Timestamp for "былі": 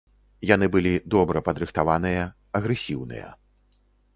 0.75-0.93